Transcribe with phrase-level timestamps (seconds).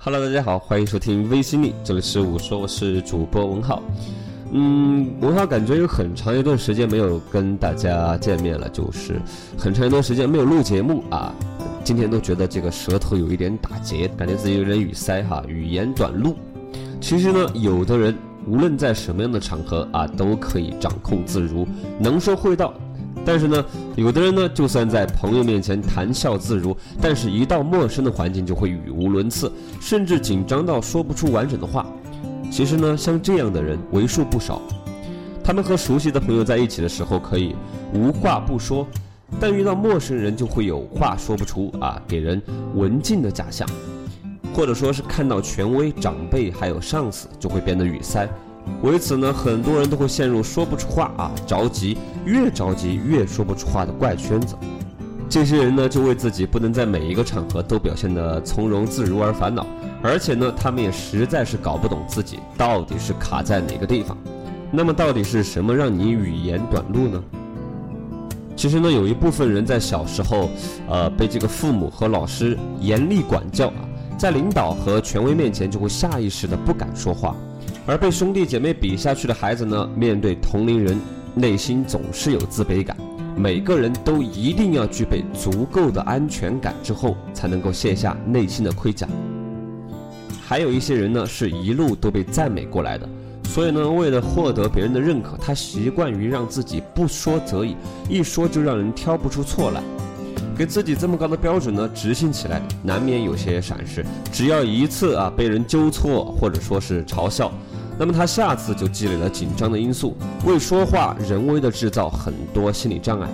[0.00, 3.82] Hello，大家好，欢迎收听微心理，这里是我说我是主播文浩。
[4.52, 9.20] 嗯，文浩感觉有很长一段时间没有跟大家见面了，就是
[9.58, 11.34] 很长一段时间没有录节目啊。
[11.82, 16.36] 今天都觉得这个舌头有一点打结，感觉自己有点语塞哈，语言短路。
[17.00, 21.66] 其实呢，有的人无论在什么样的场合啊，都可以掌控自如，
[21.98, 22.72] 能说会道。
[23.28, 23.62] 但是呢，
[23.94, 31.84] 有的人呢，就算在朋友面前谈笑自如，但是一到陌生的环境就会语无伦次，甚至紧张到说不出完整的话。
[32.50, 34.62] 其实呢，像这样的人为数不少。
[35.44, 37.54] 他们和熟悉的朋友在一起的时候可以
[37.92, 38.86] 无话不说，
[39.38, 42.40] 但遇到陌生人就会有话说不出啊，给人
[42.76, 43.68] 文静的假象，
[44.54, 48.26] 或者说是看到权威长辈还有上司就会变得语塞。
[48.82, 54.54] 为此呢，很多人都会陷入说不出话啊，着急，越着急越说不出话的怪圈子。
[55.28, 59.66] 这些人呢，就为自己不能在每一个场合都表现得从容自如而烦恼，
[60.02, 64.16] 而且呢，他们也实在是搞不懂自己到底是卡在哪个地方。
[64.70, 67.22] 那么，到底是什么让你语言短路呢？
[68.56, 70.48] 其实呢，有一部分人在小时候，
[70.88, 73.84] 呃，被这个父母和老师严厉管教啊，
[74.16, 77.36] 在领导和权威面前就会下意识的不敢说话。
[77.88, 81.00] 而被兄弟姐妹比下去的孩子呢，面对同龄人，
[81.34, 82.94] 内心总是有自卑感。
[83.34, 89.08] 每个人都一定要具备足够的安全感之后，才能够卸下内心的盔甲。
[90.46, 93.08] 还有一些人呢，是一路都被赞美过来的，
[93.44, 97.74] 所以呢，为了获得别人的认可，他习惯于让自己不说则已，
[98.06, 99.82] 一说就让人挑不出错来。
[100.54, 104.04] 给自己这么高的标准呢，执行起来难免有些闪失。
[104.30, 107.50] 只要一次啊被人纠错或者说是嘲笑。
[107.98, 113.28] 那么他下次就积累了紧张的因素，为说话人为的制造很多心理障碍。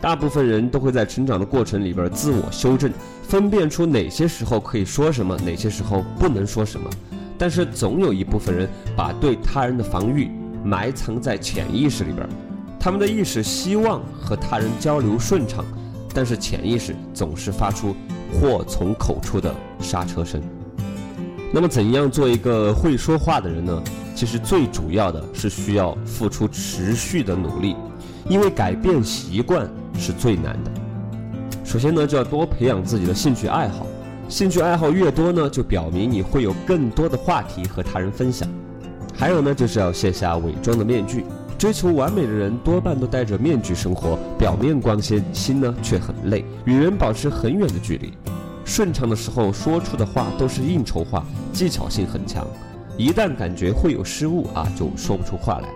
[0.00, 2.90] 大部分人都会在成长的过程里边自我修正，
[3.22, 6.88] 分辨出哪些时候可以说什么，哪些时候不能说什么。
[7.36, 10.30] 但是总有一部分人把对他人的防御
[10.64, 12.26] 埋藏在潜意识里边，
[12.80, 15.62] 他们的意识希望和他人交流顺畅，
[16.14, 17.94] 但是潜意识总是发出
[18.32, 20.40] 祸从口出的刹车声。
[21.52, 23.82] 那么，怎样做一个会说话的人呢？
[24.14, 27.76] 其实最主要的是需要付出持续的努力，
[28.28, 29.68] 因为改变习惯
[29.98, 30.70] 是最难的。
[31.64, 33.86] 首先呢，就要多培养自己的兴趣爱好，
[34.28, 38.48] 兴趣爱好越多呢，就表明你会有更多的话题和他人分享。
[39.14, 41.24] 还有呢，就是要卸下伪装的面具。
[41.58, 48.12] 追求完美的人多半都戴着面具生活，表面光鲜，心呢却很累，与人保持很远的距离。
[48.66, 52.44] 顺畅的时候说出的话都是应酬话，技巧性很强。
[52.98, 55.68] 一旦感觉会有失误啊，就说不出话来。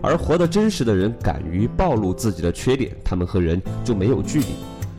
[0.00, 4.46] 而活得真实的人，敢于暴露自己的缺点，他们和人就没有距离。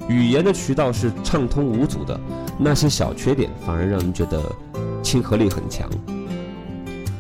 [0.10, 2.20] 语言的渠道是畅通无阻的，
[2.60, 4.42] 那些小缺点反而让人觉得
[5.02, 5.90] 亲和力很强。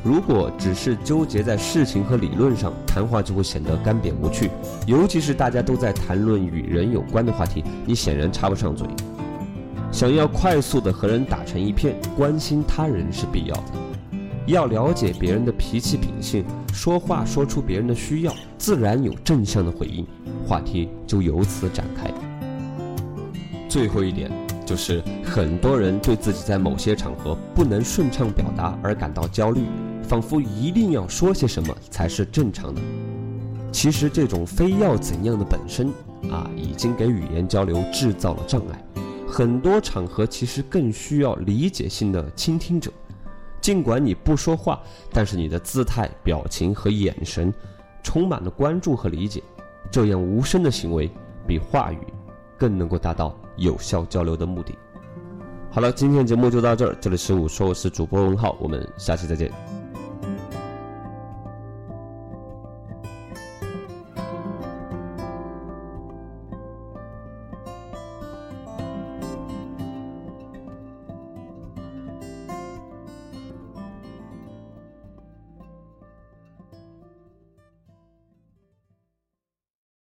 [0.03, 4.51] 如果只是纠结在事情和理论上，谈话就会显得干瘪无趣。
[4.85, 8.85] 尤其是大家都在谈论与人有关的话题，你显然插不上嘴。
[9.95, 13.71] 想要快速的和人打成一片，关心他人是必要的。
[14.45, 20.05] 要了解别人的脾气秉性，说话说出别人的需要，自然有正向的回应，
[20.45, 22.11] 话题就由此展开。
[23.69, 24.29] 最后一点
[24.65, 29.61] 就是，很多人对自己在某些场合不能顺畅表达而感到焦虑，
[30.03, 32.81] 仿佛一定要说些什么才是正常的。
[33.71, 35.87] 其实这种非要怎样的本身
[36.29, 38.94] 啊，已经给语言交流制造了障碍。
[39.27, 42.91] 很多场合其实更需要理解性的倾听者，
[43.59, 44.81] 尽管你不说话，
[45.11, 47.53] 但是你的姿态、表情和眼神
[48.03, 49.43] 充满了关注和理解。
[49.91, 51.09] 这样无声的行为
[51.45, 51.99] 比话语
[52.57, 54.75] 更能够达到有效交流的目的。
[55.69, 59.84] 好了，今天节目就到这儿，这里是我说我是主播文浩，我们下期再见。